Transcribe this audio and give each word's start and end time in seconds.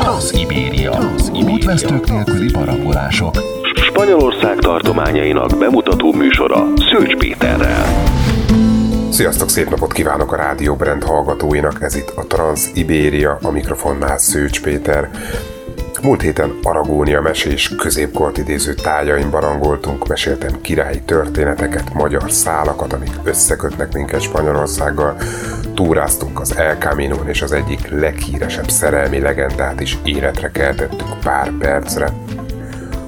Transzibéria. 0.00 0.98
Útvesztők 1.50 2.10
nélküli 2.10 2.50
parabolások. 2.50 3.34
Spanyolország 3.74 4.58
tartományainak 4.58 5.58
bemutató 5.58 6.12
műsora 6.12 6.66
Szőcs 6.76 7.16
Péterrel. 7.16 8.04
Sziasztok, 9.10 9.48
szép 9.48 9.68
napot 9.68 9.92
kívánok 9.92 10.32
a 10.32 10.36
Rádió 10.36 10.74
Brand 10.74 11.02
hallgatóinak, 11.02 11.82
ez 11.82 11.96
itt 11.96 12.12
a 12.16 12.26
Trans-Ibéria, 12.26 13.38
a 13.42 13.50
mikrofonnál 13.50 14.18
Szőcs 14.18 14.62
Péter. 14.62 15.10
Múlt 16.06 16.22
héten 16.22 16.58
Aragónia 16.62 17.20
mesés 17.20 17.68
középkort 17.68 18.38
idéző 18.38 18.74
tájain 18.74 19.30
barangoltunk, 19.30 20.08
meséltem 20.08 20.60
királyi 20.60 21.00
történeteket, 21.00 21.92
magyar 21.92 22.30
szálakat, 22.32 22.92
amik 22.92 23.10
összekötnek 23.22 23.92
minket 23.92 24.20
Spanyolországgal, 24.20 25.16
túráztunk 25.74 26.40
az 26.40 26.56
El 26.56 26.76
camino 26.76 27.16
és 27.24 27.42
az 27.42 27.52
egyik 27.52 27.88
leghíresebb 27.88 28.68
szerelmi 28.68 29.18
legendát 29.18 29.80
is 29.80 29.98
életre 30.04 30.50
keltettük 30.50 31.18
pár 31.22 31.50
percre. 31.58 32.12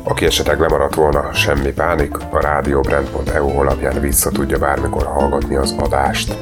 Aki 0.02 0.24
esetleg 0.24 0.60
lemaradt 0.60 0.94
volna, 0.94 1.32
semmi 1.32 1.72
pánik, 1.72 2.16
a 2.16 2.40
radiobrand.eu 2.40 3.48
honlapján 3.48 4.00
vissza 4.00 4.30
tudja 4.30 4.58
bármikor 4.58 5.06
hallgatni 5.06 5.56
az 5.56 5.74
adást. 5.78 6.36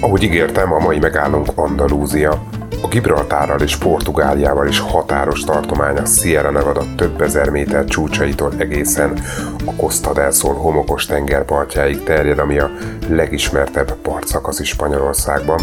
Ahogy 0.00 0.22
ígértem, 0.22 0.72
a 0.72 0.78
mai 0.78 0.98
megállunk 0.98 1.48
Andalúzia, 1.54 2.42
a 2.82 2.88
Gibraltárral 2.88 3.60
és 3.60 3.76
Portugáliával 3.76 4.66
is 4.66 4.78
határos 4.78 5.40
tartomány 5.40 5.96
a 5.96 6.04
Sierra 6.04 6.50
Nevada 6.50 6.84
több 6.96 7.20
ezer 7.20 7.48
méter 7.48 7.84
csúcsaitól 7.84 8.52
egészen 8.58 9.18
a 9.66 9.74
Costa 9.76 10.12
del 10.12 10.30
Sol 10.30 10.54
homokos 10.54 11.06
tengerpartjáig 11.06 12.02
terjed, 12.02 12.38
ami 12.38 12.58
a 12.58 12.70
legismertebb 13.08 13.94
partszakasz 13.94 14.60
is 14.60 14.68
Spanyolországban. 14.68 15.60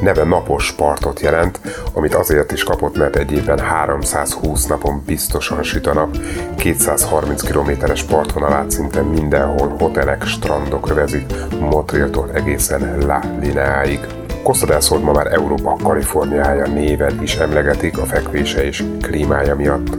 Neve 0.00 0.24
napos 0.24 0.72
partot 0.72 1.20
jelent, 1.20 1.60
amit 1.92 2.14
azért 2.14 2.52
is 2.52 2.64
kapott, 2.64 2.96
mert 2.96 3.16
egy 3.16 3.32
évben 3.32 3.58
320 3.58 4.66
napon 4.66 5.02
biztosan 5.06 5.62
süt 5.62 5.86
a 5.86 5.92
nap, 5.92 6.16
230 6.56 7.42
kilométeres 7.42 8.02
partvonalát 8.02 8.70
szinte 8.70 9.02
mindenhol 9.02 9.76
hotelek, 9.78 10.24
strandok 10.26 10.90
övezik, 10.90 11.32
Montrealtól 11.60 12.30
egészen 12.32 12.98
La 13.06 13.20
Lineáig. 13.40 14.21
Sol 14.78 14.98
ma 14.98 15.12
már 15.12 15.32
Európa 15.32 15.76
Kaliforniája 15.82 16.66
néven 16.66 17.22
is 17.22 17.34
emlegetik 17.34 17.98
a 17.98 18.04
fekvése 18.04 18.64
és 18.64 18.84
klímája 19.00 19.56
miatt. 19.56 19.96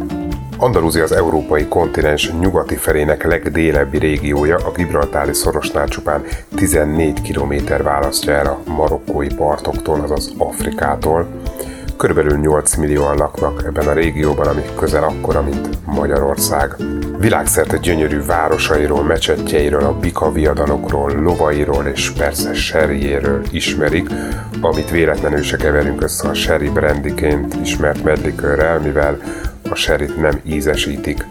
Andalúzia 0.58 1.04
az 1.04 1.12
európai 1.12 1.68
kontinens 1.68 2.32
nyugati 2.40 2.76
felének 2.76 3.24
legdélebbi 3.24 3.98
régiója, 3.98 4.56
a 4.56 4.72
Gibraltári 4.72 5.34
szorosnál 5.34 5.88
csupán 5.88 6.24
14 6.56 7.22
km 7.22 7.84
választja 7.84 8.34
el 8.34 8.46
a 8.46 8.72
marokkói 8.72 9.28
partoktól, 9.36 10.02
azaz 10.02 10.34
Afrikától. 10.38 11.28
Körülbelül 11.98 12.38
8 12.38 12.76
millióan 12.76 13.18
laknak 13.18 13.64
ebben 13.66 13.88
a 13.88 13.94
régióban, 13.94 14.48
ami 14.48 14.62
közel 14.76 15.04
akkora, 15.04 15.42
mint 15.42 15.86
Magyarország. 15.86 16.76
Világszerte 17.18 17.78
gyönyörű 17.78 18.26
városairól, 18.26 19.04
mecsetjeiről, 19.04 19.84
a 19.84 20.00
bika 20.00 20.32
viadanokról, 20.32 21.12
lovairól 21.12 21.86
és 21.86 22.10
persze 22.10 22.54
serjéről 22.54 23.42
ismerik, 23.52 24.10
amit 24.62 24.90
véletlenül 24.90 25.42
se 25.42 25.58
keverünk 25.58 26.04
össze 26.04 26.28
a 26.28 26.34
sherry 26.34 26.70
brandiként 26.70 27.56
ismert 27.62 28.04
medlikőrrel, 28.04 28.80
mivel 28.80 29.18
a 29.70 29.76
serit 29.76 30.22
nem 30.22 30.40
ízesítik. 30.44 31.26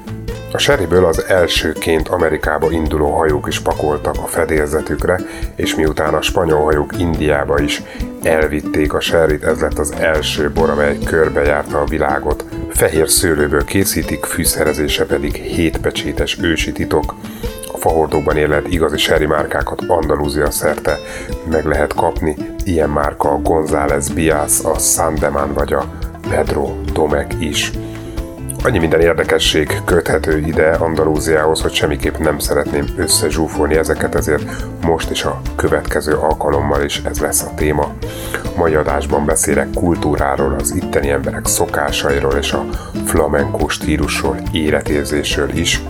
A 0.52 0.58
seriből 0.58 1.04
az 1.04 1.24
elsőként 1.24 2.08
Amerikába 2.08 2.70
induló 2.70 3.10
hajók 3.10 3.48
is 3.48 3.60
pakoltak 3.60 4.14
a 4.16 4.26
fedélzetükre, 4.26 5.20
és 5.54 5.74
miután 5.74 6.14
a 6.14 6.22
spanyol 6.22 6.64
hajók 6.64 6.98
Indiába 6.98 7.60
is 7.60 7.82
elvitték 8.22 8.92
a 8.92 9.00
serit, 9.00 9.44
ez 9.44 9.60
lett 9.60 9.78
az 9.78 9.92
első 9.98 10.50
bor, 10.50 10.70
amely 10.70 10.98
körbejárta 11.04 11.80
a 11.80 11.84
világot. 11.84 12.44
Fehér 12.68 13.08
szőlőből 13.08 13.64
készítik, 13.64 14.24
fűszerezése 14.24 15.06
pedig 15.06 15.34
hétpecsétes 15.34 16.38
ősi 16.42 16.72
titok. 16.72 17.14
A 17.72 17.78
fahordóban 17.78 18.36
élet 18.36 18.68
igazi 18.68 18.98
seri 18.98 19.26
márkákat 19.26 19.84
Andalúzia 19.86 20.50
szerte 20.50 20.98
meg 21.50 21.64
lehet 21.64 21.94
kapni, 21.94 22.36
ilyen 22.64 22.90
márka 22.90 23.30
a 23.30 23.40
González 23.40 24.08
Bias, 24.08 24.64
a 24.64 24.78
Sandeman 24.78 25.52
vagy 25.52 25.72
a 25.72 25.90
Pedro 26.28 26.74
Domek 26.92 27.34
is. 27.38 27.70
Annyi 28.64 28.78
minden 28.78 29.00
érdekesség 29.00 29.80
köthető 29.84 30.38
ide 30.38 30.70
Andalúziához, 30.70 31.60
hogy 31.60 31.72
semmiképp 31.72 32.16
nem 32.16 32.38
szeretném 32.38 32.84
összezsúfolni 32.96 33.74
ezeket, 33.74 34.14
ezért 34.14 34.64
most 34.80 35.10
is 35.10 35.24
a 35.24 35.40
következő 35.56 36.14
alkalommal 36.14 36.82
is 36.82 37.02
ez 37.04 37.18
lesz 37.18 37.42
a 37.42 37.54
téma. 37.54 37.92
A 38.44 38.58
mai 38.58 38.74
adásban 38.74 39.24
beszélek 39.24 39.70
kultúráról, 39.74 40.54
az 40.60 40.74
itteni 40.74 41.10
emberek 41.10 41.46
szokásairól 41.46 42.34
és 42.34 42.52
a 42.52 42.64
flamenco 43.04 43.68
stílusról, 43.68 44.36
életérzésről 44.52 45.50
is. 45.50 45.82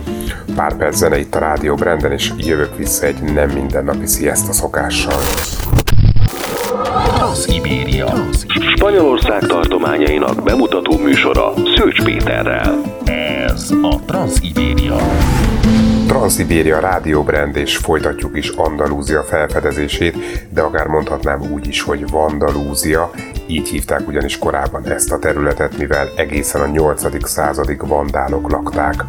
Pár 0.55 0.75
perc 0.75 0.95
zene 0.95 1.19
itt 1.19 1.35
a 1.35 1.39
Rádió 1.39 1.75
Branden, 1.75 2.11
és 2.11 2.31
jövök 2.37 2.77
vissza 2.77 3.05
egy 3.05 3.21
nem 3.21 3.49
mindennapi 3.49 4.05
siesta 4.07 4.53
szokással. 4.53 5.21
Transzibéria. 7.33 8.13
Spanyolország 8.75 9.39
tartományainak 9.39 10.43
bemutató 10.43 10.97
műsora 10.97 11.53
Szőcs 11.75 12.03
Péterrel. 12.03 12.81
Ez 13.05 13.71
a 13.81 13.99
Transzibéria. 14.05 14.95
Transzibéria 16.07 16.79
rádióbrand 16.79 17.55
és 17.55 17.77
folytatjuk 17.77 18.37
is 18.37 18.49
Andalúzia 18.49 19.23
felfedezését, 19.23 20.15
de 20.49 20.61
akár 20.61 20.87
mondhatnám 20.87 21.51
úgy 21.51 21.67
is, 21.67 21.81
hogy 21.81 22.09
Vandalúzia, 22.09 23.11
így 23.47 23.67
hívták 23.67 24.07
ugyanis 24.07 24.37
korábban 24.37 24.85
ezt 24.85 25.11
a 25.11 25.19
területet, 25.19 25.77
mivel 25.77 26.09
egészen 26.15 26.61
a 26.61 26.67
8. 26.67 27.27
századig 27.27 27.87
vandálok 27.87 28.51
lakták. 28.51 29.05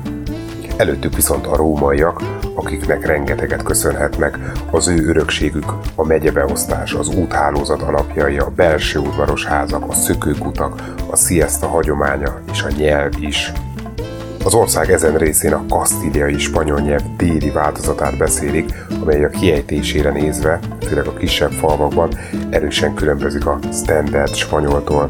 Előttük 0.77 1.15
viszont 1.15 1.47
a 1.47 1.57
rómaiak, 1.57 2.23
akiknek 2.55 3.07
rengeteget 3.07 3.63
köszönhetnek, 3.63 4.39
az 4.71 4.89
ő 4.89 5.09
örökségük, 5.09 5.73
a 5.95 6.07
megyebeosztás, 6.07 6.93
az 6.93 7.09
úthálózat 7.09 7.83
alapjai, 7.83 8.39
a 8.39 8.53
belső 8.57 8.99
udvaros 8.99 9.47
házak, 9.47 9.89
a 9.89 9.93
szökőkutak, 9.93 10.83
a 11.11 11.17
siesta 11.17 11.67
hagyománya 11.67 12.41
és 12.53 12.63
a 12.63 12.71
nyelv 12.77 13.13
is. 13.21 13.53
Az 14.45 14.55
ország 14.55 14.91
ezen 14.91 15.19
részén 15.19 15.53
a 15.53 15.65
kasztíliai 15.69 16.39
spanyol 16.39 16.81
nyelv 16.81 17.03
déli 17.17 17.51
változatát 17.51 18.19
beszélik, 18.19 18.75
amely 19.03 19.25
a 19.25 19.29
kiejtésére 19.29 20.11
nézve, 20.11 20.59
főleg 20.87 21.07
a 21.07 21.15
kisebb 21.15 21.53
falvakban, 21.53 22.09
erősen 22.51 22.95
különbözik 22.95 23.47
a 23.47 23.59
standard 23.73 24.35
spanyoltól. 24.35 25.09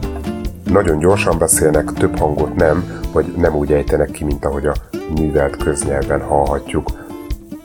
Nagyon 0.64 0.98
gyorsan 0.98 1.38
beszélnek, 1.38 1.92
több 1.92 2.18
hangot 2.18 2.54
nem, 2.54 3.02
vagy 3.12 3.34
nem 3.36 3.54
úgy 3.54 3.72
ejtenek 3.72 4.10
ki, 4.10 4.24
mint 4.24 4.44
ahogy 4.44 4.66
a 4.66 4.74
művelt 5.18 5.56
köznyelven 5.56 6.20
hallhatjuk. 6.20 6.88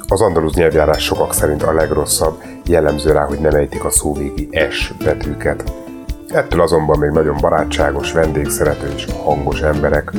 Az 0.08 0.22
andaluz 0.22 0.54
nyelvjárás 0.54 1.04
sokak 1.04 1.34
szerint 1.34 1.64
a 1.64 1.74
legrosszabb, 1.74 2.44
jellemző 2.66 3.12
rá, 3.12 3.26
hogy 3.26 3.40
nem 3.40 3.56
ejtik 3.56 3.84
a 3.84 3.90
szóvégi 3.90 4.50
S 4.70 4.94
betűket. 5.04 5.74
Ettől 6.28 6.62
azonban 6.62 7.00
még 7.00 7.10
nagyon 7.10 7.38
barátságos, 7.42 8.12
vendégszerető 8.12 8.88
és 8.96 9.08
hangos 9.24 9.62
emberek, 9.62 10.12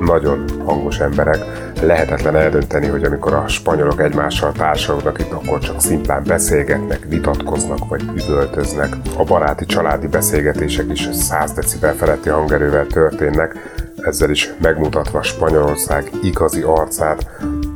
nagyon 0.00 0.44
hangos 0.64 0.98
emberek. 0.98 1.63
Lehetetlen 1.86 2.36
eldönteni, 2.36 2.86
hogy 2.86 3.04
amikor 3.04 3.34
a 3.34 3.48
spanyolok 3.48 4.00
egymással 4.00 4.52
társalognak 4.52 5.18
itt, 5.18 5.32
akkor 5.32 5.58
csak 5.58 5.80
szimplán 5.80 6.22
beszélgetnek, 6.26 7.04
vitatkoznak 7.08 7.88
vagy 7.88 8.02
üvöltöznek. 8.14 8.96
A 9.16 9.24
baráti 9.24 9.66
családi 9.66 10.06
beszélgetések 10.06 10.86
is 10.92 11.08
100 11.12 11.52
decibel 11.52 11.94
feletti 11.94 12.28
hangerővel 12.28 12.86
történnek, 12.86 13.56
ezzel 13.96 14.30
is 14.30 14.52
megmutatva 14.62 15.22
Spanyolország 15.22 16.10
igazi 16.22 16.62
arcát. 16.62 17.30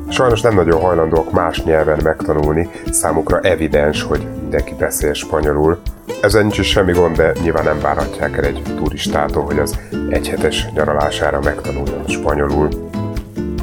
Sajnos 0.08 0.40
nem 0.40 0.54
nagyon 0.54 0.80
hajlandóak 0.80 1.32
más 1.32 1.62
nyelven 1.62 2.00
megtanulni, 2.02 2.70
számukra 2.90 3.40
evidens, 3.40 4.02
hogy 4.02 4.26
mindenki 4.40 4.74
beszél 4.78 5.12
spanyolul. 5.12 5.78
Ezzel 6.22 6.42
nincs 6.42 6.58
is 6.58 6.68
semmi 6.68 6.92
gond, 6.92 7.16
de 7.16 7.32
nyilván 7.42 7.64
nem 7.64 7.80
várhatják 7.80 8.36
el 8.36 8.44
egy 8.44 8.62
turistától, 8.76 9.44
hogy 9.44 9.58
az 9.58 9.78
egyhetes 10.08 10.68
nyaralására 10.74 11.40
megtanuljon 11.40 12.04
spanyolul. 12.06 12.87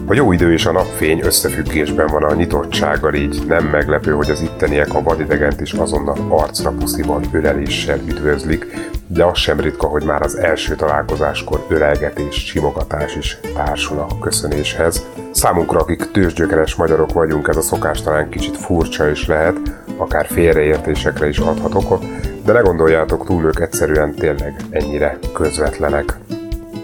A 0.07 0.13
jó 0.13 0.31
idő 0.31 0.53
és 0.53 0.65
a 0.65 0.71
napfény 0.71 1.21
összefüggésben 1.23 2.07
van 2.07 2.23
a 2.23 2.33
nyitottsággal, 2.33 3.13
így 3.13 3.43
nem 3.47 3.65
meglepő, 3.65 4.11
hogy 4.11 4.29
az 4.29 4.41
itteniek 4.41 4.93
a 4.93 5.01
vadidegent 5.01 5.61
is 5.61 5.73
azonnal 5.73 6.17
arcra 6.29 6.71
pusziban 6.71 7.23
öleléssel 7.31 7.99
üdvözlik, 8.07 8.65
de 9.07 9.23
az 9.23 9.37
sem 9.37 9.59
ritka, 9.59 9.87
hogy 9.87 10.03
már 10.03 10.21
az 10.21 10.35
első 10.35 10.75
találkozáskor 10.75 11.65
ölelgetés, 11.67 12.35
simogatás 12.35 13.15
is 13.15 13.39
társul 13.55 13.99
a 13.99 14.19
köszönéshez. 14.19 15.05
Számunkra, 15.31 15.79
akik 15.79 16.11
tőzsgyökeres 16.11 16.75
magyarok 16.75 17.13
vagyunk, 17.13 17.47
ez 17.47 17.57
a 17.57 17.61
szokás 17.61 18.01
talán 18.01 18.29
kicsit 18.29 18.57
furcsa 18.57 19.09
is 19.09 19.27
lehet, 19.27 19.57
akár 19.97 20.25
félreértésekre 20.25 21.27
is 21.27 21.37
adhat 21.37 21.75
okot, 21.75 22.05
de 22.43 22.53
ne 22.53 22.59
gondoljátok 22.59 23.25
túl 23.25 23.43
ők 23.45 23.59
egyszerűen 23.59 24.13
tényleg 24.13 24.55
ennyire 24.69 25.17
közvetlenek. 25.33 26.17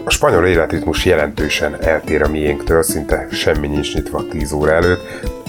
A 0.04 0.10
spanyol 0.10 0.46
életritmus 0.46 1.06
jelentősen 1.06 1.82
eltér 1.82 2.22
a 2.22 2.28
miénktől, 2.28 2.84
szinte 2.84 3.28
semmi 3.32 3.68
nincs 3.68 3.94
nyitva 3.94 4.28
10 4.28 4.52
óra 4.52 4.72
előtt, 4.72 5.02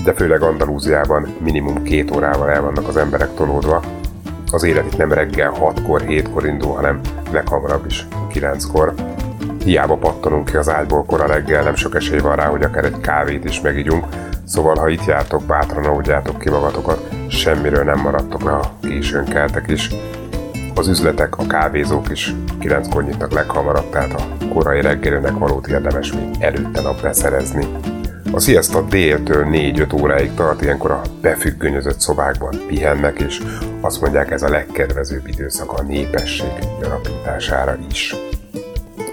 de 0.04 0.14
főleg 0.14 0.42
Andalúziában 0.42 1.34
minimum 1.38 1.82
két 1.82 2.10
órával 2.16 2.50
el 2.50 2.62
vannak 2.62 2.88
az 2.88 2.96
emberek 2.96 3.34
tolódva. 3.34 3.82
Az 4.50 4.62
élet 4.62 4.86
itt 4.86 4.96
nem 4.96 5.12
reggel 5.12 5.52
6-kor, 5.60 6.02
7-kor 6.06 6.46
indul, 6.46 6.74
hanem 6.74 7.00
leghamarabb 7.30 7.86
is 7.86 8.06
9-kor. 8.32 8.94
Hiába 9.64 9.96
pattanunk 9.96 10.44
ki 10.44 10.56
az 10.56 10.68
ágyból 10.68 11.04
kora 11.04 11.26
reggel, 11.26 11.62
nem 11.62 11.74
sok 11.74 11.94
esély 11.94 12.18
van 12.18 12.36
rá, 12.36 12.46
hogy 12.46 12.62
akár 12.62 12.84
egy 12.84 13.00
kávét 13.00 13.44
is 13.44 13.60
megígyunk, 13.60 14.06
szóval 14.44 14.76
ha 14.76 14.88
itt 14.88 15.04
jártok, 15.04 15.42
bátran 15.42 15.86
óvjátok 15.86 16.38
ki 16.38 16.50
magatokat, 16.50 17.08
semmiről 17.28 17.84
nem 17.84 17.98
maradtok 17.98 18.42
le, 18.42 18.50
ha 18.50 18.72
későn 18.82 19.24
keltek 19.24 19.68
is. 19.68 19.90
Az 20.74 20.88
üzletek, 20.88 21.38
a 21.38 21.46
kávézók 21.46 22.10
is 22.10 22.34
kilenckor 22.58 23.04
nyitnak 23.04 23.32
leghamarabb, 23.32 23.90
tehát 23.90 24.12
a 24.12 24.48
korai 24.52 24.80
reggelőnek 24.80 25.38
valót 25.38 25.66
érdemes 25.66 26.12
még 26.12 26.28
előtte 26.38 26.80
nap 26.80 27.02
beszerezni. 27.02 27.66
A 28.32 28.40
siesta 28.40 28.82
déltől 28.82 29.46
4-5 29.50 30.00
óráig 30.02 30.34
tart, 30.34 30.62
ilyenkor 30.62 30.90
a 30.90 31.00
befüggönyözött 31.20 32.00
szobákban 32.00 32.54
pihennek, 32.66 33.20
és 33.20 33.42
azt 33.80 34.00
mondják 34.00 34.30
ez 34.30 34.42
a 34.42 34.48
legkedvezőbb 34.48 35.26
időszak 35.26 35.72
a 35.72 35.82
népesség 35.82 36.52
gyarapítására 36.80 37.76
is. 37.90 38.14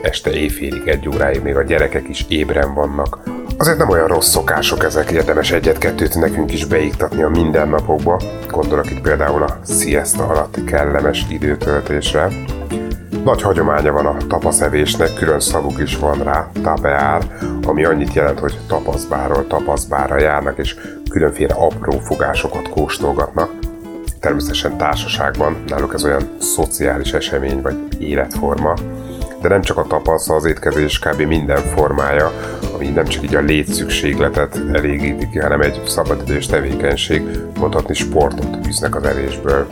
Este 0.01 0.31
éjfélig 0.31 0.87
egy 0.87 1.09
óráig 1.09 1.41
még 1.41 1.55
a 1.55 1.63
gyerekek 1.63 2.09
is 2.09 2.25
ébren 2.27 2.73
vannak. 2.73 3.28
Azért 3.61 3.77
nem 3.77 3.89
olyan 3.89 4.07
rossz 4.07 4.29
szokások 4.29 4.83
ezek, 4.83 5.11
érdemes 5.11 5.51
egyet-kettőt 5.51 6.15
nekünk 6.15 6.53
is 6.53 6.65
beiktatni 6.65 7.21
a 7.21 7.29
mindennapokba. 7.29 8.21
Gondolok 8.47 8.91
itt 8.91 9.01
például 9.01 9.43
a 9.43 9.59
siesta 9.63 10.27
alatti 10.27 10.63
kellemes 10.63 11.25
időtöltésre, 11.29 12.27
nagy 13.23 13.41
hagyománya 13.41 13.91
van 13.91 14.05
a 14.05 14.17
tapaszevésnek, 14.27 15.13
külön 15.13 15.39
szavuk 15.39 15.79
is 15.79 15.97
van 15.97 16.23
rá, 16.23 16.49
tabeár, 16.63 17.21
ami 17.65 17.85
annyit 17.85 18.13
jelent, 18.13 18.39
hogy 18.39 18.57
tapaszbáról 18.67 19.47
tapaszbára 19.47 20.19
járnak, 20.19 20.57
és 20.57 20.75
különféle 21.09 21.53
apró 21.53 21.97
fogásokat 21.97 22.69
kóstolgatnak. 22.69 23.49
Természetesen 24.19 24.77
társaságban, 24.77 25.63
náluk 25.67 25.93
ez 25.93 26.03
olyan 26.03 26.29
szociális 26.39 27.13
esemény 27.13 27.61
vagy 27.61 28.01
életforma, 28.01 28.73
de 29.41 29.47
nem 29.47 29.61
csak 29.61 29.77
a 29.77 29.85
tapasz, 29.87 30.29
az 30.29 30.45
étkezés 30.45 30.99
kb. 30.99 31.21
minden 31.21 31.61
formája, 31.61 32.31
ami 32.73 32.87
nem 32.87 33.05
csak 33.05 33.23
így 33.23 33.35
a 33.35 33.41
létszükségletet 33.41 34.61
elégíti 34.73 35.29
ki, 35.29 35.39
hanem 35.39 35.61
egy 35.61 35.81
szabadidős 35.85 36.45
tevékenység, 36.45 37.21
mondhatni 37.59 37.93
sportot 37.93 38.67
űznek 38.67 38.95
az 38.95 39.03
evésből 39.03 39.67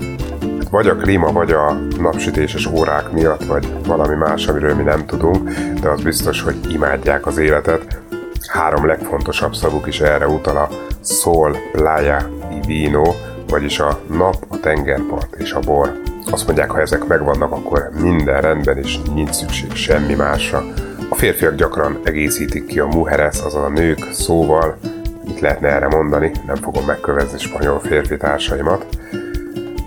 vagy 0.71 0.87
a 0.87 0.95
klíma, 0.95 1.31
vagy 1.31 1.51
a 1.51 1.71
napsütéses 1.99 2.65
órák 2.65 3.11
miatt, 3.11 3.45
vagy 3.45 3.67
valami 3.85 4.15
más, 4.15 4.47
amiről 4.47 4.75
mi 4.75 4.83
nem 4.83 5.05
tudunk, 5.05 5.49
de 5.81 5.89
az 5.89 6.01
biztos, 6.01 6.41
hogy 6.41 6.55
imádják 6.69 7.25
az 7.25 7.37
életet. 7.37 8.01
Három 8.47 8.85
legfontosabb 8.85 9.55
szavuk 9.55 9.87
is 9.87 9.99
erre 9.99 10.27
utal 10.27 10.57
a 10.57 10.69
Sol, 11.03 11.57
Playa, 11.71 12.29
Vino, 12.65 13.13
vagyis 13.47 13.79
a 13.79 13.99
nap, 14.09 14.45
a 14.47 14.59
tengerpart 14.59 15.35
és 15.35 15.51
a 15.51 15.59
bor. 15.59 16.01
Azt 16.31 16.45
mondják, 16.45 16.71
ha 16.71 16.81
ezek 16.81 17.07
megvannak, 17.07 17.51
akkor 17.51 17.89
minden 18.01 18.41
rendben, 18.41 18.77
és 18.77 18.99
nincs 19.13 19.31
szükség 19.31 19.71
semmi 19.71 20.13
másra. 20.13 20.63
A 21.09 21.15
férfiak 21.15 21.55
gyakran 21.55 21.99
egészítik 22.03 22.65
ki 22.65 22.79
a 22.79 22.85
mujeres, 22.85 23.39
azaz 23.39 23.63
a 23.63 23.69
nők 23.69 24.07
szóval, 24.11 24.77
mit 25.25 25.39
lehetne 25.39 25.67
erre 25.67 25.87
mondani, 25.87 26.31
nem 26.45 26.55
fogom 26.55 26.85
megkövezni 26.85 27.37
spanyol 27.37 27.79
férfi 27.79 28.17
társaimat. 28.17 28.85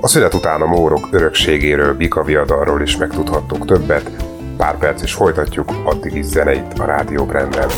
A 0.00 0.08
szünet 0.08 0.34
után 0.34 0.60
a 0.60 0.66
mórok 0.66 1.08
örökségéről, 1.10 1.94
Bika 1.94 2.22
viadalról 2.22 2.82
is 2.82 2.96
megtudhattuk 2.96 3.66
többet. 3.66 4.10
Pár 4.56 4.78
perc 4.78 5.02
is 5.02 5.12
folytatjuk, 5.12 5.72
addig 5.84 6.14
is 6.14 6.24
zeneit 6.24 6.78
a 6.78 6.84
Rádió 6.84 7.24
Branden. 7.24 7.68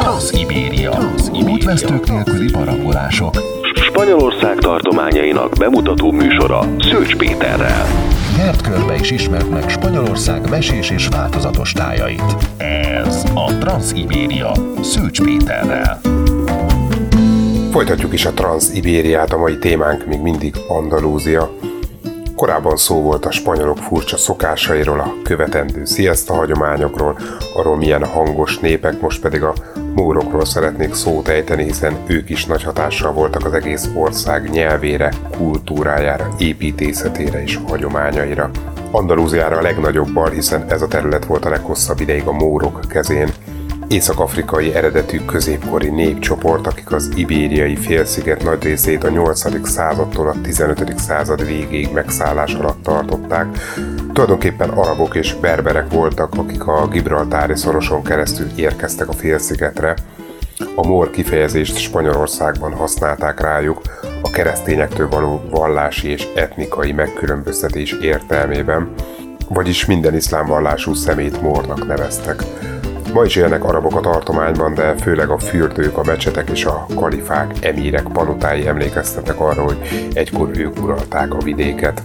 Transzibéria. 0.00 0.98
Útvesztők 1.32 2.08
nélküli 2.10 2.50
parabolások. 2.50 3.55
Spanyolország 3.96 4.58
tartományainak 4.58 5.52
bemutató 5.58 6.10
műsora 6.10 6.60
Szőcs 6.80 7.16
Péterrel. 7.16 7.86
Nyert 8.36 8.60
körbe 8.60 8.94
is 8.94 9.10
ismert 9.10 9.50
meg 9.50 9.68
Spanyolország 9.68 10.50
mesés 10.50 10.90
és 10.90 11.08
változatos 11.08 11.72
tájait. 11.72 12.36
Ez 12.56 13.24
a 13.34 13.58
Transzibéria 13.58 14.52
Szőcs 14.82 15.22
Péterrel. 15.22 16.00
Folytatjuk 17.70 18.12
is 18.12 18.24
a 18.24 18.32
Transz-Ibériát, 18.32 19.32
a 19.32 19.38
mai 19.38 19.58
témánk 19.58 20.06
még 20.06 20.20
mindig 20.20 20.54
Andalúzia. 20.68 21.50
Korábban 22.36 22.76
szó 22.76 23.02
volt 23.02 23.26
a 23.26 23.30
spanyolok 23.30 23.78
furcsa 23.78 24.16
szokásairól, 24.16 25.00
a 25.00 25.14
követendő 25.22 25.84
siesta 25.84 26.34
hagyományokról, 26.34 27.18
arról 27.54 27.76
milyen 27.76 28.04
hangos 28.04 28.58
népek, 28.58 29.00
most 29.00 29.20
pedig 29.20 29.42
a 29.42 29.54
mórokról 29.94 30.44
szeretnék 30.44 30.94
szót 30.94 31.28
ejteni, 31.28 31.62
hiszen 31.62 31.96
ők 32.06 32.30
is 32.30 32.46
nagy 32.46 32.62
hatással 32.62 33.12
voltak 33.12 33.44
az 33.44 33.52
egész 33.52 33.88
ország 33.94 34.50
nyelvére, 34.50 35.12
kultúrájára, 35.36 36.34
építészetére 36.38 37.42
és 37.42 37.58
hagyományaira. 37.68 38.50
Andalúziára 38.90 39.56
a 39.56 39.62
legnagyobb 39.62 40.28
hiszen 40.30 40.64
ez 40.68 40.82
a 40.82 40.88
terület 40.88 41.24
volt 41.24 41.44
a 41.44 41.50
leghosszabb 41.50 42.00
ideig 42.00 42.26
a 42.26 42.32
mórok 42.32 42.80
kezén, 42.88 43.32
észak-afrikai 43.88 44.74
eredetű 44.74 45.24
középkori 45.24 45.88
népcsoport, 45.88 46.66
akik 46.66 46.92
az 46.92 47.12
ibériai 47.14 47.76
félsziget 47.76 48.44
nagy 48.44 48.62
részét 48.62 49.04
a 49.04 49.08
8. 49.08 49.68
századtól 49.68 50.28
a 50.28 50.40
15. 50.42 50.98
század 50.98 51.46
végéig 51.46 51.92
megszállás 51.92 52.54
alatt 52.54 52.82
tartották. 52.82 53.46
Tulajdonképpen 54.12 54.68
arabok 54.68 55.14
és 55.14 55.34
berberek 55.34 55.92
voltak, 55.92 56.34
akik 56.34 56.66
a 56.66 56.88
Gibraltári 56.88 57.56
szoroson 57.56 58.02
keresztül 58.02 58.46
érkeztek 58.54 59.08
a 59.08 59.12
félszigetre. 59.12 59.94
A 60.74 60.86
mór 60.86 61.10
kifejezést 61.10 61.78
Spanyolországban 61.78 62.72
használták 62.72 63.40
rájuk 63.40 63.80
a 64.22 64.30
keresztényektől 64.30 65.08
való 65.08 65.42
vallási 65.50 66.08
és 66.08 66.26
etnikai 66.34 66.92
megkülönböztetés 66.92 67.92
értelmében, 67.92 68.92
vagyis 69.48 69.86
minden 69.86 70.14
iszlám 70.14 70.46
vallású 70.46 70.94
szemét 70.94 71.42
mórnak 71.42 71.86
neveztek. 71.86 72.42
Ma 73.16 73.24
is 73.24 73.36
élnek 73.36 73.64
arabok 73.64 73.96
a 73.96 74.00
tartományban, 74.00 74.74
de 74.74 74.94
főleg 74.94 75.28
a 75.28 75.38
fürdők, 75.38 75.98
a 75.98 76.04
mecsetek 76.04 76.50
és 76.50 76.64
a 76.64 76.86
kalifák, 76.94 77.52
emírek, 77.60 78.02
panutái 78.12 78.66
emlékeztetnek 78.66 79.40
arra, 79.40 79.62
hogy 79.62 80.10
egykor 80.14 80.50
ők 80.58 80.82
uralták 80.82 81.34
a 81.34 81.38
vidéket. 81.38 82.02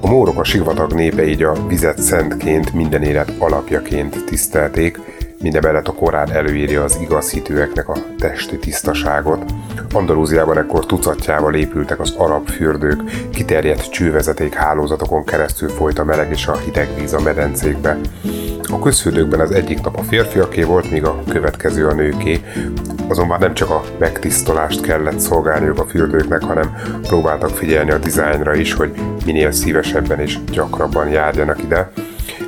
A 0.00 0.08
mórok 0.08 0.38
a 0.38 0.44
sivatag 0.44 0.92
népe 0.92 1.26
így 1.26 1.42
a 1.42 1.66
vizet 1.66 1.98
szentként, 1.98 2.72
minden 2.72 3.02
élet 3.02 3.32
alapjaként 3.38 4.24
tisztelték, 4.24 4.98
Mindemellett 5.40 5.88
a 5.88 5.92
Korán 5.92 6.32
előírja 6.32 6.82
az 6.82 6.98
igaz 7.00 7.30
hitőeknek 7.30 7.88
a 7.88 7.96
testi 8.18 8.58
tisztaságot. 8.58 9.44
Andalúziában 9.92 10.58
ekkor 10.58 10.86
tucatjával 10.86 11.54
épültek 11.54 12.00
az 12.00 12.14
arab 12.16 12.48
fürdők, 12.48 13.02
kiterjedt 13.30 13.90
csővezeték 13.90 14.54
hálózatokon 14.54 15.24
keresztül 15.24 15.68
folyt 15.68 15.98
a 15.98 16.04
meleg 16.04 16.30
és 16.30 16.46
a 16.46 16.56
hideg 16.56 16.88
víz 16.98 17.12
a 17.12 17.20
medencékbe. 17.20 17.98
A 18.70 18.78
közfürdőkben 18.78 19.40
az 19.40 19.50
egyik 19.50 19.80
nap 19.80 19.98
a 19.98 20.02
férfiaké 20.02 20.62
volt, 20.62 20.90
míg 20.90 21.04
a 21.04 21.22
következő 21.28 21.86
a 21.86 21.94
nőké, 21.94 22.40
azonban 23.08 23.38
nem 23.40 23.54
csak 23.54 23.70
a 23.70 23.82
megtisztolást 23.98 24.80
kellett 24.80 25.18
szolgálniuk 25.18 25.78
a 25.78 25.86
fürdőknek, 25.86 26.42
hanem 26.42 26.74
próbáltak 27.02 27.50
figyelni 27.50 27.90
a 27.90 27.98
dizájnra 27.98 28.54
is, 28.54 28.72
hogy 28.74 28.92
minél 29.24 29.50
szívesebben 29.50 30.20
és 30.20 30.38
gyakrabban 30.50 31.08
járjanak 31.08 31.62
ide. 31.62 31.92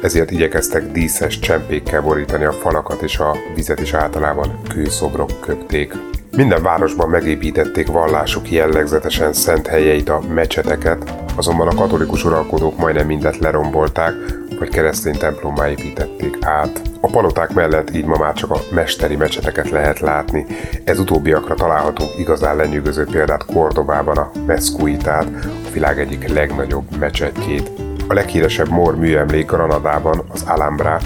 Ezért 0.02 0.30
igyekeztek 0.30 0.92
díszes 0.92 1.38
csempékkel 1.38 2.02
borítani 2.02 2.44
a 2.44 2.52
falakat, 2.52 3.02
és 3.02 3.18
a 3.18 3.37
vizet 3.54 3.80
is 3.80 3.92
általában 3.92 4.61
kőszobrok 4.68 5.40
köpték. 5.40 5.94
Minden 6.37 6.62
városban 6.62 7.09
megépítették 7.09 7.87
vallásuk 7.87 8.50
jellegzetesen 8.50 9.33
szent 9.33 9.66
helyeit, 9.66 10.09
a 10.09 10.21
mecseteket, 10.35 11.14
azonban 11.37 11.68
a 11.68 11.75
katolikus 11.75 12.25
uralkodók 12.25 12.78
majdnem 12.78 13.06
mindet 13.06 13.38
lerombolták, 13.38 14.12
vagy 14.58 14.68
keresztény 14.68 15.18
templommá 15.18 15.68
építették 15.68 16.37
át. 16.40 16.80
A 17.00 17.11
paloták 17.11 17.52
mellett 17.52 17.94
így 17.94 18.04
ma 18.04 18.16
már 18.18 18.34
csak 18.34 18.50
a 18.50 18.61
mesteri 18.70 19.16
mecseteket 19.16 19.70
lehet 19.70 20.00
látni. 20.00 20.46
Ez 20.84 20.99
utóbbiakra 20.99 21.54
találhatunk 21.54 22.18
igazán 22.18 22.56
lenyűgöző 22.56 23.04
példát 23.04 23.44
Kordobában 23.44 24.16
a 24.16 24.30
Mescuitát, 24.46 25.26
a 25.44 25.70
világ 25.73 25.99
egyik 26.00 26.28
legnagyobb 26.28 26.96
mecsetjét, 26.99 27.70
a 28.08 28.14
leghíresebb 28.14 28.68
mor 28.68 28.96
műemlék 28.96 29.46
Granadában 29.46 30.25
az 30.32 30.44
Alhambra, 30.46 30.99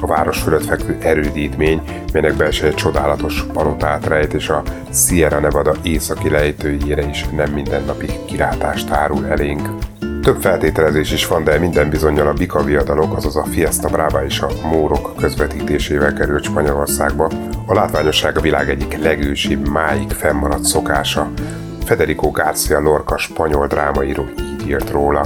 a 0.00 0.06
város 0.06 0.40
fölött 0.40 0.64
fekvő 0.64 0.96
erődítmény, 1.00 1.82
melynek 2.12 2.34
belső 2.34 2.66
egy 2.66 2.74
csodálatos 2.74 3.46
palotát 3.52 4.06
rejt, 4.06 4.32
és 4.32 4.48
a 4.48 4.62
Sierra 4.92 5.40
Nevada 5.40 5.74
északi 5.82 6.30
lejtőjére 6.30 7.08
is 7.08 7.26
nem 7.36 7.52
mindennapi 7.52 8.06
kirátást 8.26 8.90
árul 8.90 9.26
elénk. 9.26 9.68
Több 10.26 10.40
feltételezés 10.40 11.12
is 11.12 11.26
van, 11.26 11.44
de 11.44 11.58
minden 11.58 11.90
bizonyal 11.90 12.26
a 12.26 12.32
Bika 12.32 12.62
viadalok, 12.62 13.16
azaz 13.16 13.36
a 13.36 13.44
Fiesta 13.44 13.88
Brava 13.88 14.24
és 14.24 14.40
a 14.40 14.48
Mórok 14.62 15.16
közvetítésével 15.16 16.12
került 16.12 16.44
Spanyolországba. 16.44 17.30
A 17.66 17.74
látványosság 17.74 18.36
a 18.36 18.40
világ 18.40 18.70
egyik 18.70 18.98
legősibb, 18.98 19.68
máig 19.68 20.10
fennmaradt 20.10 20.64
szokása. 20.64 21.30
Federico 21.84 22.30
Garcia 22.30 22.80
Lorca 22.80 23.16
spanyol 23.16 23.66
drámaíró 23.66 24.24
így 24.38 24.68
írt 24.68 24.90
róla. 24.90 25.22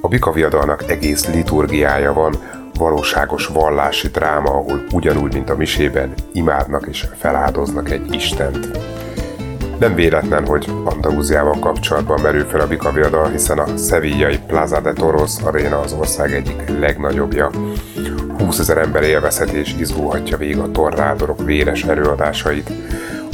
A 0.00 0.08
bikaviadalnak 0.08 0.90
egész 0.90 1.26
liturgiája 1.26 2.12
van, 2.12 2.34
valóságos 2.78 3.46
vallási 3.46 4.08
dráma, 4.08 4.50
ahol 4.50 4.84
ugyanúgy, 4.92 5.32
mint 5.32 5.50
a 5.50 5.56
misében, 5.56 6.12
imádnak 6.32 6.86
és 6.86 7.06
feláldoznak 7.18 7.90
egy 7.90 8.14
Istent. 8.14 8.91
Nem 9.82 9.94
véletlen, 9.94 10.46
hogy 10.46 10.66
Andalúziával 10.84 11.58
kapcsolatban 11.58 12.20
merül 12.20 12.44
fel 12.44 12.60
a 12.60 12.66
bikaviadal, 12.66 13.28
hiszen 13.28 13.58
a 13.58 13.76
szevillai 13.76 14.38
Plaza 14.46 14.80
de 14.80 14.92
Toros 14.92 15.32
aréna 15.44 15.80
az 15.80 15.92
ország 15.92 16.32
egyik 16.32 16.78
legnagyobbja. 16.78 17.50
20 18.38 18.58
ezer 18.58 18.78
ember 18.78 19.02
élvezheti 19.02 19.56
és 19.56 19.74
izgulhatja 19.78 20.36
végig 20.36 20.58
a 20.58 20.70
tornádorok 20.70 21.44
véres 21.44 21.82
erőadásait. 21.84 22.70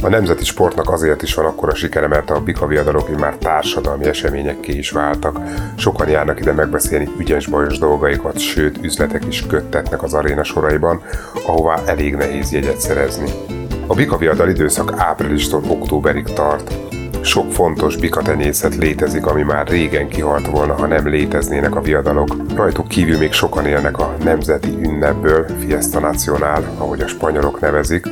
A 0.01 0.09
nemzeti 0.09 0.43
sportnak 0.43 0.89
azért 0.89 1.21
is 1.21 1.33
van 1.33 1.45
akkora 1.45 1.75
sikere, 1.75 2.07
mert 2.07 2.29
a 2.29 2.39
bikaviadalok 2.39 3.17
már 3.17 3.35
társadalmi 3.35 4.05
eseményekké 4.05 4.71
is 4.71 4.91
váltak. 4.91 5.39
Sokan 5.75 6.09
járnak 6.09 6.39
ide 6.39 6.51
megbeszélni 6.51 7.09
ügyes-bajos 7.17 7.77
dolgaikat, 7.77 8.39
sőt 8.39 8.79
üzletek 8.81 9.25
is 9.27 9.45
köttetnek 9.47 10.03
az 10.03 10.13
aréna 10.13 10.43
soraiban, 10.43 11.01
ahová 11.45 11.81
elég 11.85 12.15
nehéz 12.15 12.51
jegyet 12.51 12.79
szerezni. 12.79 13.58
A 13.89 13.95
bikaviadal 13.95 14.49
időszak 14.49 14.93
áprilistól 14.97 15.63
októberig 15.67 16.23
tart. 16.23 16.73
Sok 17.21 17.51
fontos 17.51 17.97
bikatenyészet 17.97 18.75
létezik, 18.75 19.25
ami 19.25 19.43
már 19.43 19.67
régen 19.67 20.07
kihalt 20.07 20.47
volna, 20.47 20.73
ha 20.73 20.87
nem 20.87 21.07
léteznének 21.07 21.75
a 21.75 21.81
viadalok. 21.81 22.35
Rajtuk 22.55 22.87
kívül 22.87 23.17
még 23.17 23.31
sokan 23.31 23.65
élnek 23.65 23.97
a 23.97 24.15
nemzeti 24.23 24.69
ünnepből, 24.81 25.45
Fiesta 25.59 25.99
Nacional, 25.99 26.63
ahogy 26.77 27.01
a 27.01 27.07
spanyolok 27.07 27.59
nevezik, 27.59 28.07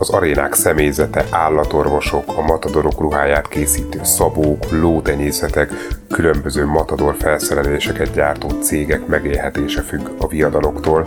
az 0.00 0.10
arénák 0.10 0.54
személyzete, 0.54 1.24
állatorvosok, 1.30 2.24
a 2.26 2.42
matadorok 2.42 3.00
ruháját 3.00 3.48
készítő 3.48 4.00
szabók, 4.02 4.70
lótenyészetek, 4.70 5.70
különböző 6.08 6.66
matador 6.66 7.14
felszereléseket 7.18 8.12
gyártó 8.12 8.48
cégek 8.48 9.06
megélhetése 9.06 9.82
függ 9.82 10.08
a 10.18 10.26
viadaloktól, 10.26 11.02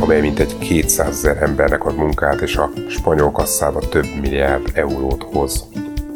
amely 0.00 0.20
mintegy 0.20 0.58
200 0.58 1.08
ezer 1.08 1.42
embernek 1.42 1.84
ad 1.84 1.96
munkát, 1.96 2.40
és 2.40 2.56
a 2.56 2.70
spanyol 2.88 3.30
kasszába 3.30 3.80
több 3.80 4.06
milliárd 4.20 4.70
eurót 4.74 5.22
hoz. 5.22 5.64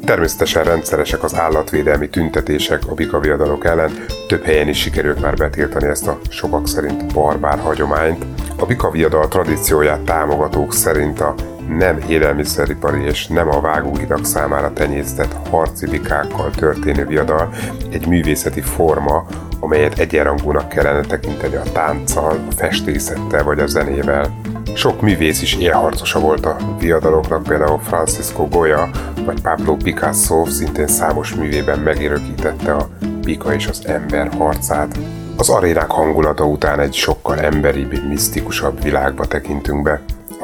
Természetesen 0.05 0.65
rendszeresek 0.65 1.23
az 1.23 1.35
állatvédelmi 1.35 2.09
tüntetések 2.09 2.83
a 2.89 2.95
bikaviadalok 2.95 3.65
ellen, 3.65 3.91
több 4.29 4.45
helyen 4.45 4.69
is 4.69 4.79
sikerült 4.79 5.21
már 5.21 5.37
betiltani 5.37 5.87
ezt 5.87 6.07
a 6.07 6.19
sokak 6.29 6.69
szerint 6.69 7.15
barbár 7.15 7.59
hagyományt. 7.59 8.25
A 8.59 8.67
bikaviadal 8.67 9.29
tradícióját 9.29 10.01
támogatók 10.01 10.73
szerint 10.75 11.21
a 11.21 11.35
nem 11.69 11.99
élelmiszeripari 12.09 13.05
és 13.05 13.27
nem 13.27 13.49
a 13.49 13.61
vágóhidak 13.61 14.25
számára 14.25 14.73
tenyésztett 14.73 15.37
harci 15.51 15.87
bikákkal 15.87 16.51
történő 16.51 17.07
viadal 17.07 17.53
egy 17.91 18.07
művészeti 18.07 18.61
forma, 18.61 19.27
amelyet 19.61 19.99
egyenrangúnak 19.99 20.69
kellene 20.69 21.01
tekinteni 21.01 21.55
a 21.55 21.73
tánccal, 21.73 22.39
a 22.49 22.53
festészettel 22.53 23.45
vagy 23.45 23.59
a 23.59 23.67
zenével. 23.67 24.41
Sok 24.75 25.01
művész 25.01 25.43
is 25.43 25.57
élharcosa 25.57 26.21
volt 26.21 26.47
a 26.47 26.57
viadaloknak, 26.79 27.43
például 27.43 27.79
Francisco 27.79 28.49
Goya 28.49 28.89
vagy 29.25 29.41
Pablo 29.41 29.77
Picasso 29.77 30.47
szintén 30.47 30.87
számos 30.87 31.35
művében 31.35 31.79
megörökítette 31.79 32.75
a 32.75 32.89
bika 33.23 33.55
és 33.55 33.67
az 33.67 33.87
ember 33.87 34.29
harcát. 34.39 34.99
Az 35.37 35.49
arénák 35.49 35.91
hangulata 35.91 36.45
után 36.45 36.81
egy 36.81 36.95
sokkal 36.95 37.39
emberibb, 37.39 38.09
misztikusabb 38.09 38.83
világba 38.83 39.27
tekintünk 39.27 39.83
be. 39.83 40.01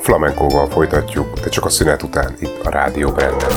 Flamenkóval 0.08 0.68
folytatjuk, 0.68 1.40
de 1.40 1.48
csak 1.48 1.64
a 1.64 1.68
szünet 1.68 2.02
után 2.02 2.34
itt 2.40 2.60
a 2.64 2.70
Rádió 2.70 3.10
Branden. 3.10 3.48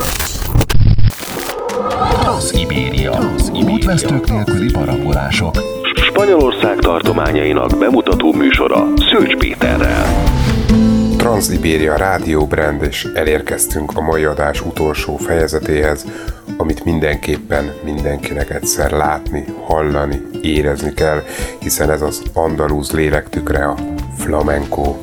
Transzibéria. 2.20 3.18
Útvesztők 3.70 4.30
nélküli 4.30 4.70
parabolások. 4.70 5.54
Spanyolország 5.94 6.78
tartományainak 6.78 7.78
bemutató 7.78 8.32
műsora 8.32 8.86
Szőcs 8.96 9.36
Péterrel. 9.36 10.24
Transzibéria 11.16 11.96
Rádió 11.96 12.46
Brand, 12.46 12.82
és 12.82 13.08
elérkeztünk 13.14 13.92
a 13.94 14.00
mai 14.00 14.24
adás 14.24 14.60
utolsó 14.60 15.16
fejezetéhez, 15.16 16.06
amit 16.56 16.84
mindenképpen 16.84 17.72
mindenkinek 17.84 18.50
egyszer 18.50 18.90
látni, 18.90 19.44
hallani, 19.66 20.22
érezni 20.42 20.94
kell, 20.94 21.22
hiszen 21.58 21.90
ez 21.90 22.02
az 22.02 22.22
andalúz 22.32 22.90
lélektükre 22.90 23.64
a 23.64 23.76
flamenco. 24.18 24.96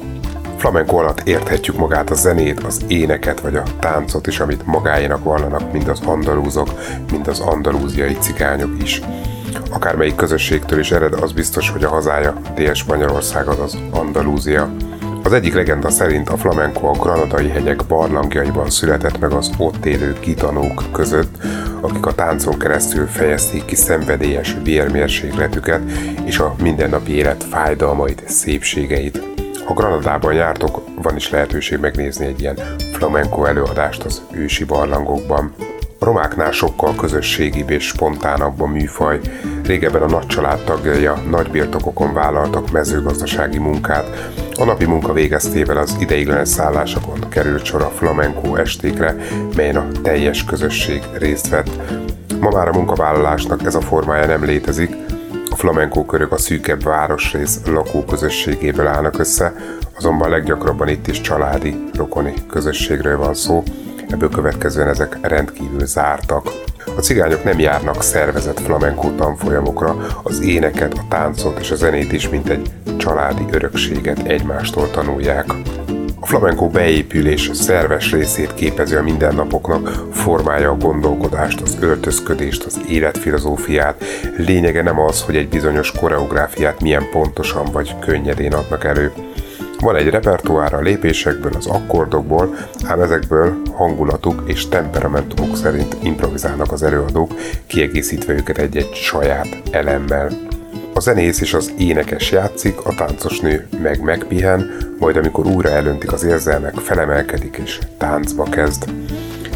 Flamenco 0.60 0.98
alatt 0.98 1.20
érthetjük 1.20 1.78
magát 1.78 2.10
a 2.10 2.14
zenét, 2.14 2.64
az 2.64 2.82
éneket 2.88 3.40
vagy 3.40 3.56
a 3.56 3.64
táncot 3.80 4.28
is, 4.28 4.40
amit 4.40 4.66
magáénak 4.66 5.24
vallanak 5.24 5.72
mind 5.72 5.88
az 5.88 6.00
andalúzok, 6.06 6.68
mind 7.12 7.28
az 7.28 7.40
andalúziai 7.40 8.18
cigányok 8.20 8.84
is. 8.84 9.02
Akármelyik 9.72 10.16
közösségtől 10.16 10.80
is 10.80 10.92
ered, 10.92 11.14
az 11.14 11.32
biztos, 11.32 11.70
hogy 11.70 11.84
a 11.84 11.90
hazája 11.90 12.34
Dél-Spanyolország 12.56 13.48
az 13.48 13.60
az 13.60 13.78
Andalúzia. 13.92 14.70
Az 15.24 15.34
egyik 15.34 15.54
legenda 15.54 15.90
szerint 15.90 16.30
a 16.30 16.38
flamenco 16.38 16.88
a 16.88 16.98
granadai 17.00 17.48
hegyek 17.48 17.86
barlangjaiban 17.86 18.70
született 18.70 19.20
meg 19.20 19.32
az 19.32 19.50
ott 19.58 19.86
élő 19.86 20.16
gitanók 20.22 20.84
között, 20.92 21.36
akik 21.82 22.06
a 22.06 22.14
táncon 22.14 22.58
keresztül 22.58 23.08
fejezték 23.08 23.66
ki 23.66 23.76
szenvedélyes 23.76 24.56
vérmérsékletüket 24.64 25.82
és 26.24 26.40
a 26.40 26.56
mindennapi 26.62 27.12
élet 27.12 27.44
fájdalmait, 27.44 28.24
szépségeit. 28.28 29.22
Ha 29.70 29.76
Granadában 29.76 30.34
jártok, 30.34 30.82
van 31.02 31.16
is 31.16 31.30
lehetőség 31.30 31.80
megnézni 31.80 32.26
egy 32.26 32.42
ilyen 32.42 32.60
flamenco 32.94 33.46
előadást 33.46 34.04
az 34.04 34.22
ősi 34.32 34.64
barlangokban. 34.64 35.54
A 36.00 36.06
romáknál 36.06 36.52
sokkal 36.52 36.96
közösségibb 36.96 37.70
és 37.70 37.88
spontánabb 37.88 38.62
a 38.62 38.68
műfaj. 38.68 39.20
Régebben 39.64 40.02
a 40.02 40.08
nagy 40.08 40.26
család 40.26 40.64
tagjai 40.64 41.06
a 41.06 41.22
nagy 41.30 41.52
birtokokon 41.52 42.14
vállaltak 42.14 42.72
mezőgazdasági 42.72 43.58
munkát. 43.58 44.32
A 44.60 44.64
napi 44.64 44.86
munka 44.86 45.14
végeztével 45.14 45.78
az 45.78 45.96
ideiglenes 46.00 46.48
szállásokon 46.48 47.30
került 47.30 47.64
sor 47.64 47.82
a 47.82 47.92
flamenco 47.96 48.56
estékre, 48.56 49.16
melyen 49.56 49.76
a 49.76 49.88
teljes 50.04 50.44
közösség 50.44 51.04
részt 51.14 51.50
vett. 51.50 51.70
Ma 52.40 52.50
már 52.50 52.68
a 52.68 52.74
munkavállalásnak 52.74 53.66
ez 53.66 53.76
a 53.76 53.82
formája 53.82 54.26
nem 54.26 54.44
létezik, 54.44 55.09
flamenco 55.60 56.06
körök 56.06 56.32
a 56.32 56.38
szűkebb 56.38 56.84
városrész 56.84 57.60
lakóközösségéből 57.66 58.88
állnak 58.88 59.20
össze, 59.20 59.54
azonban 59.98 60.30
leggyakrabban 60.30 60.88
itt 60.88 61.08
is 61.08 61.22
családi, 61.22 61.90
rokoni 61.94 62.34
közösségről 62.50 63.18
van 63.18 63.34
szó, 63.34 63.64
ebből 64.10 64.30
következően 64.30 64.88
ezek 64.88 65.18
rendkívül 65.22 65.86
zártak. 65.86 66.52
A 66.98 67.02
cigányok 67.02 67.44
nem 67.44 67.60
járnak 67.60 68.04
szervezett 68.04 68.60
flamenco 68.60 69.10
tanfolyamokra, 69.10 69.96
az 70.24 70.42
éneket, 70.42 70.94
a 70.94 71.06
táncot 71.10 71.60
és 71.60 71.72
a 71.72 71.76
zenét 71.76 72.12
is, 72.12 72.30
mint 72.30 72.50
egy 72.50 72.72
családi 72.98 73.46
örökséget 73.52 74.20
egymástól 74.20 74.92
tanulják. 74.92 75.46
A 76.20 76.26
flamenco 76.26 76.68
beépülés 76.68 77.50
szerves 77.54 78.12
részét 78.12 78.54
képezi 78.54 78.96
a 78.96 79.04
mindennapoknak, 79.04 80.06
formálja 80.12 80.70
a 80.70 80.78
gondolkodást, 80.78 81.62
az 81.62 81.78
öltözködést, 81.80 82.64
az 82.64 82.80
életfilozófiát. 82.88 84.04
Lényege 84.38 84.84
nem 84.84 85.00
az, 85.00 85.22
hogy 85.22 85.36
egy 85.36 85.50
bizonyos 85.50 85.92
koreográfiát 85.92 86.82
milyen 86.82 87.10
pontosan 87.12 87.66
vagy 87.72 88.00
könnyedén 88.00 88.54
adnak 88.54 88.84
elő. 88.84 89.12
Van 89.80 89.96
egy 89.96 90.10
repertoár 90.10 90.74
a 90.74 90.82
lépésekből, 90.82 91.54
az 91.58 91.68
akkordokból, 91.68 92.56
ám 92.86 93.02
ezekből 93.02 93.62
hangulatuk 93.74 94.44
és 94.46 94.68
temperamentumuk 94.68 95.56
szerint 95.56 95.98
improvizálnak 96.04 96.72
az 96.72 96.84
előadók, 96.84 97.32
kiegészítve 97.68 98.34
őket 98.34 98.58
egy-egy 98.58 98.94
saját 98.94 99.48
elemmel. 99.72 100.49
A 101.00 101.02
zenész 101.02 101.42
és 101.42 101.54
az 101.54 101.74
énekes 101.78 102.32
játszik, 102.32 102.86
a 102.86 102.96
táncos 102.96 103.40
nő 103.40 103.68
meg 103.82 104.02
megpihen, 104.02 104.78
majd 104.98 105.18
amikor 105.18 105.46
újra 105.46 105.70
elöntik 105.70 106.12
az 106.12 106.24
érzelmek, 106.24 106.76
felemelkedik 106.76 107.60
és 107.64 107.80
táncba 107.98 108.44
kezd. 108.44 108.86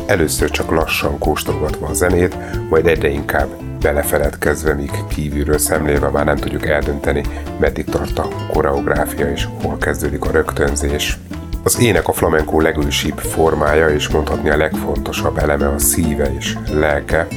Először 0.06 0.50
csak 0.50 0.72
lassan 0.72 1.18
kóstolgatva 1.18 1.88
a 1.88 1.94
zenét, 1.94 2.36
majd 2.70 2.88
egyre 2.88 3.08
inkább 3.08 3.48
belefeledkezve, 3.82 4.74
míg 4.74 4.92
kívülről 5.08 5.58
szemlélve 5.58 6.10
már 6.10 6.26
nem 6.26 6.38
tudjuk 6.38 6.66
eldönteni, 6.66 7.24
meddig 7.60 7.86
tart 7.86 8.20
a 8.20 8.28
koreográfia 8.54 9.32
és 9.32 9.48
hol 9.62 9.78
kezdődik 9.78 10.26
a 10.26 10.32
rögtönzés. 10.32 11.18
Az 11.64 11.80
ének 11.80 12.08
a 12.08 12.14
flamenco 12.14 12.60
legősibb 12.60 13.18
formája, 13.18 13.90
és 13.90 14.10
mondhatni 14.10 14.50
a 14.50 14.58
legfontosabb 14.58 15.38
eleme 15.38 15.68
a 15.68 15.80
szíve 15.80 16.34
és 16.38 16.58
lelke. 16.72 17.28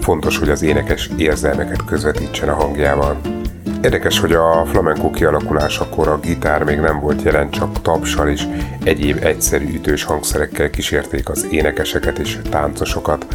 Fontos, 0.00 0.38
hogy 0.38 0.50
az 0.50 0.62
énekes 0.62 1.10
érzelmeket 1.16 1.84
közvetítsen 1.84 2.48
a 2.48 2.54
hangjával. 2.54 3.39
Érdekes, 3.82 4.18
hogy 4.18 4.32
a 4.32 4.64
flamenco 4.66 5.10
kialakulásakor 5.10 6.08
a 6.08 6.18
gitár 6.18 6.62
még 6.62 6.78
nem 6.78 7.00
volt 7.00 7.22
jelen, 7.22 7.50
csak 7.50 7.82
tapsal 7.82 8.28
is 8.28 8.46
egyéb 8.84 9.24
egyszerű 9.24 9.74
ütős 9.74 10.04
hangszerekkel 10.04 10.70
kísérték 10.70 11.28
az 11.28 11.46
énekeseket 11.50 12.18
és 12.18 12.38
táncosokat. 12.50 13.26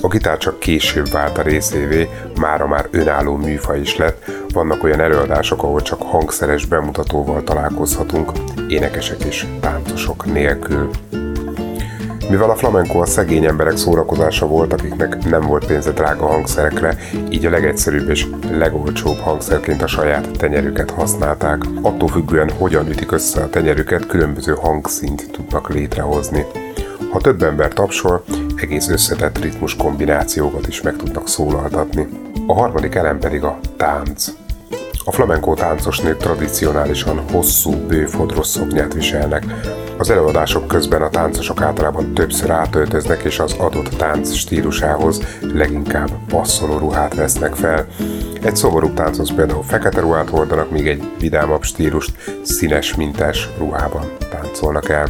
A 0.00 0.08
gitár 0.08 0.38
csak 0.38 0.58
később 0.58 1.10
vált 1.10 1.38
a 1.38 1.42
részévé, 1.42 2.08
mára 2.40 2.66
már 2.66 2.88
önálló 2.90 3.36
műfaj 3.36 3.80
is 3.80 3.96
lett, 3.96 4.30
vannak 4.52 4.84
olyan 4.84 5.00
előadások, 5.00 5.62
ahol 5.62 5.82
csak 5.82 6.02
hangszeres 6.02 6.66
bemutatóval 6.66 7.42
találkozhatunk, 7.42 8.32
énekesek 8.68 9.24
és 9.24 9.46
táncosok 9.60 10.24
nélkül. 10.24 10.90
Mivel 12.28 12.50
a 12.50 12.56
flamenco 12.56 13.00
a 13.00 13.06
szegény 13.06 13.44
emberek 13.44 13.76
szórakozása 13.76 14.46
volt, 14.46 14.72
akiknek 14.72 15.24
nem 15.24 15.40
volt 15.40 15.66
pénze 15.66 15.90
drága 15.90 16.26
hangszerekre, 16.26 16.96
így 17.28 17.46
a 17.46 17.50
legegyszerűbb 17.50 18.08
és 18.08 18.26
legolcsóbb 18.50 19.16
hangszerként 19.16 19.82
a 19.82 19.86
saját 19.86 20.28
tenyerüket 20.38 20.90
használták. 20.90 21.62
Attól 21.82 22.08
függően, 22.08 22.50
hogyan 22.50 22.88
ütik 22.88 23.12
össze 23.12 23.42
a 23.42 23.50
tenyerüket, 23.50 24.06
különböző 24.06 24.54
hangszint 24.60 25.30
tudnak 25.30 25.70
létrehozni. 25.70 26.44
Ha 27.10 27.20
több 27.20 27.42
ember 27.42 27.72
tapsol, 27.72 28.24
egész 28.56 28.88
összetett 28.88 29.38
ritmus 29.38 29.76
kombinációkat 29.76 30.66
is 30.66 30.82
meg 30.82 30.96
tudnak 30.96 31.28
szólaltatni. 31.28 32.08
A 32.46 32.54
harmadik 32.54 32.94
elem 32.94 33.18
pedig 33.18 33.42
a 33.42 33.58
tánc. 33.76 34.28
A 35.04 35.12
flamenco 35.12 35.54
táncos 35.54 36.00
nők 36.00 36.16
tradicionálisan 36.16 37.22
hosszú, 37.32 37.72
bőfodros 37.86 38.46
szoknyát 38.46 38.94
viselnek. 38.94 39.44
Az 39.98 40.10
előadások 40.10 40.68
közben 40.68 41.02
a 41.02 41.08
táncosok 41.08 41.60
általában 41.60 42.14
többször 42.14 42.50
átöltöznek 42.50 43.22
és 43.22 43.38
az 43.38 43.54
adott 43.58 43.88
tánc 43.88 44.32
stílusához 44.32 45.20
leginkább 45.40 46.10
passzoló 46.28 46.78
ruhát 46.78 47.14
vesznek 47.14 47.54
fel. 47.54 47.86
Egy 48.42 48.56
szomorú 48.56 48.92
táncos 48.92 49.32
például 49.32 49.62
fekete 49.62 50.00
ruhát 50.00 50.28
hordanak, 50.28 50.70
míg 50.70 50.86
egy 50.86 51.02
vidámabb 51.18 51.62
stílust 51.62 52.12
színes 52.42 52.94
mintás 52.94 53.48
ruhában 53.58 54.12
táncolnak 54.30 54.88
el. 54.88 55.08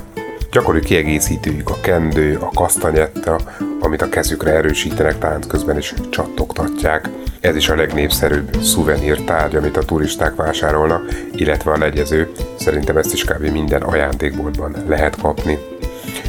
Gyakori 0.51 0.81
kiegészítőjük 0.81 1.71
a 1.71 1.81
kendő, 1.83 2.39
a 2.41 2.51
kasztanyetta, 2.55 3.39
amit 3.81 4.03
a 4.03 4.09
kezükre 4.09 4.53
erősítenek 4.53 5.19
tánc 5.19 5.47
közben 5.47 5.79
is 5.79 5.95
csattogtatják. 6.11 7.09
Ez 7.41 7.57
is 7.57 7.69
a 7.69 7.75
legnépszerűbb 7.75 8.63
szuvenír 8.63 9.25
tárgy, 9.25 9.57
amit 9.57 9.77
a 9.77 9.85
turisták 9.85 10.35
vásárolnak, 10.35 11.03
illetve 11.33 11.73
a 11.73 11.79
legyező. 11.79 12.33
Szerintem 12.59 12.97
ezt 12.97 13.13
is 13.13 13.25
kb. 13.25 13.43
minden 13.43 13.83
ajándékboltban 13.83 14.77
lehet 14.87 15.17
kapni. 15.17 15.59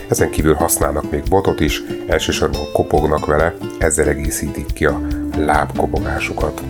Ezen 0.10 0.30
kívül 0.30 0.54
használnak 0.54 1.12
még 1.12 1.24
botot 1.30 1.60
is, 1.60 1.82
elsősorban 2.08 2.72
kopognak 2.74 3.26
vele, 3.26 3.56
ezzel 3.80 4.08
egészítik 4.08 4.74
ki 4.74 4.86
a 4.86 5.02
lábkopogásukat. 5.38 6.62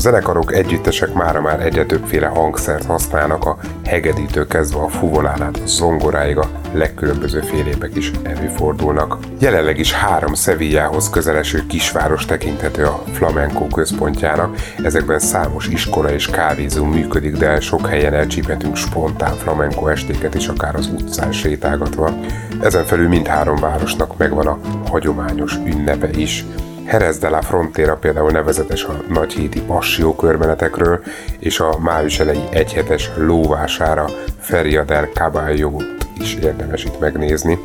A 0.00 0.02
zenekarok, 0.02 0.54
együttesek 0.54 1.12
mára 1.12 1.40
már 1.40 1.60
egyre 1.60 1.84
többféle 1.84 2.26
hangszert 2.26 2.84
használnak, 2.84 3.44
a 3.44 3.58
hegedítő 3.84 4.46
kezdve 4.46 4.80
a 4.80 4.88
fuvolánát, 4.88 5.56
a 5.56 5.66
zongoráig 5.66 6.36
a 6.36 6.50
legkülönböző 6.72 7.40
félépek 7.40 7.96
is 7.96 8.10
előfordulnak. 8.22 9.18
Jelenleg 9.38 9.78
is 9.78 9.92
három 9.92 10.34
Sevillához 10.34 11.10
közeleső 11.10 11.66
kisváros 11.66 12.24
tekinthető 12.24 12.84
a 12.84 13.02
flamenco 13.12 13.66
központjának, 13.66 14.56
ezekben 14.82 15.18
számos 15.18 15.68
iskola 15.68 16.12
és 16.12 16.26
kávézó 16.26 16.84
működik, 16.84 17.36
de 17.36 17.60
sok 17.60 17.86
helyen 17.86 18.14
elcsíphetünk 18.14 18.76
spontán 18.76 19.36
flamenco 19.36 19.86
estéket 19.86 20.34
is, 20.34 20.48
akár 20.48 20.74
az 20.74 20.86
utcán 20.86 21.32
sétálgatva. 21.32 22.14
Ezen 22.60 22.84
felül 22.84 23.08
mindhárom 23.08 23.56
városnak 23.56 24.16
megvan 24.16 24.46
a 24.46 24.58
hagyományos 24.88 25.56
ünnepe 25.56 26.08
is. 26.08 26.44
Jerez 26.84 27.18
de 27.18 27.28
la 27.28 27.42
Frontera 27.42 27.96
például 27.96 28.30
nevezetes 28.30 28.84
a 28.84 29.02
nagyhéti 29.08 29.62
passió 29.62 30.14
körmenetekről, 30.14 31.00
és 31.38 31.60
a 31.60 31.78
május 31.78 32.18
elejé 32.18 32.42
egyhetes 32.50 33.10
lóvására 33.16 34.06
Feria 34.38 34.84
del 34.84 35.08
caballo 35.14 35.76
is 36.20 36.34
érdemes 36.34 36.84
itt 36.84 37.00
megnézni. 37.00 37.58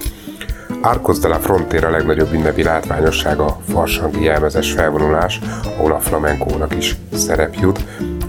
Arcos 0.82 1.20
de 1.20 1.28
la 1.28 1.40
Frontera 1.40 1.90
legnagyobb 1.90 2.34
ünnepi 2.34 2.64
látványossága 2.64 3.60
farsangi 3.74 4.24
jelmezes 4.24 4.72
felvonulás, 4.72 5.40
ahol 5.64 5.92
a 5.92 6.00
flamenkónak 6.00 6.76
is 6.76 6.96
szerep 7.14 7.56
jut, 7.60 7.80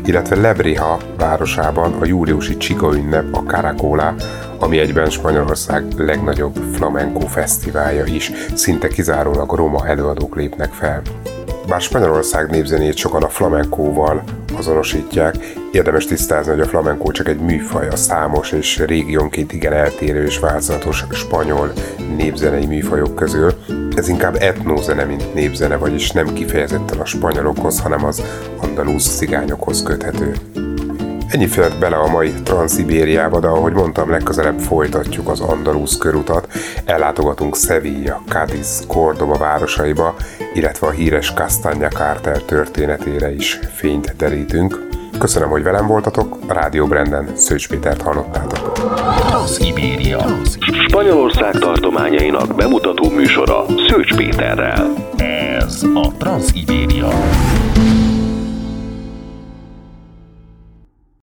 illetve 0.07 0.37
Lebriha 0.37 0.99
városában 1.19 1.93
a 1.93 2.05
júliusi 2.05 2.57
csiga 2.57 2.95
ünnep, 2.95 3.35
a 3.35 3.43
Caracola, 3.43 4.15
ami 4.59 4.79
egyben 4.79 5.11
Spanyolország 5.11 5.85
legnagyobb 5.97 6.57
flamenco 6.73 7.21
fesztiválja 7.21 8.05
is, 8.05 8.31
szinte 8.55 8.89
kizárólag 8.89 9.53
roma 9.53 9.87
előadók 9.87 10.37
lépnek 10.37 10.73
fel. 10.73 11.03
Bár 11.69 11.81
Spanyolország 11.81 12.51
népzenét 12.51 12.97
sokan 12.97 13.23
a 13.23 13.29
flamenkóval 13.29 14.23
azonosítják, 14.57 15.35
érdemes 15.73 16.05
tisztázni, 16.05 16.53
hogy 16.53 16.61
a 16.61 16.67
flamenkó 16.67 17.11
csak 17.11 17.29
egy 17.29 17.41
műfaj 17.41 17.89
a 17.89 17.97
számos 17.97 18.53
és 18.53 18.79
régiónként 18.79 19.53
igen 19.53 19.73
eltérő 19.73 20.25
és 20.25 20.39
változatos 20.39 21.05
spanyol 21.11 21.73
népzenei 22.17 22.67
műfajok 22.67 23.15
közül. 23.15 23.55
Ez 23.97 24.09
inkább 24.09 24.35
etnózene, 24.35 25.05
mint 25.05 25.35
népzene, 25.35 25.77
vagyis 25.77 26.11
nem 26.11 26.33
kifejezetten 26.33 26.99
a 26.99 27.05
spanyolokhoz, 27.05 27.81
hanem 27.81 28.05
az 28.05 28.23
andalúz 28.57 29.17
cigányokhoz 29.17 29.83
köthető. 29.83 30.35
Ennyi 31.29 31.47
fért 31.47 31.79
bele 31.79 31.97
a 31.97 32.09
mai 32.11 32.33
Transzibériába, 32.33 33.41
de 33.41 33.47
ahogy 33.47 33.73
mondtam, 33.73 34.11
legközelebb 34.11 34.59
folytatjuk 34.59 35.29
az 35.29 35.41
Andalusz 35.41 35.97
körutat, 35.97 36.49
ellátogatunk 36.85 37.57
Sevilla, 37.57 38.23
Cadiz, 38.29 38.85
Cordoba 38.87 39.39
városaiba, 39.39 40.15
illetve 40.55 40.87
a 40.87 40.91
híres 40.91 41.33
Castanya 41.35 41.89
Carter 41.89 42.43
történetére 42.43 43.33
is 43.33 43.61
fényt 43.75 44.17
derítünk. 44.17 44.89
Köszönöm, 45.19 45.49
hogy 45.49 45.63
velem 45.63 45.87
voltatok, 45.87 46.39
a 46.47 46.53
Rádió 46.53 46.87
Branden 46.87 47.37
Szőcs 47.37 47.69
Pétert 47.69 48.03
hallottátok. 48.03 48.73
Transzibéria. 49.47 50.27
Spanyolország 50.89 51.59
tartományainak 51.59 52.55
bemutató 52.55 53.11
műsora 53.11 53.65
Szőcs 53.89 54.15
Péterrel. 54.17 54.93
Ez 55.17 55.83
a 55.95 56.13
Transzibéria. 56.19 57.09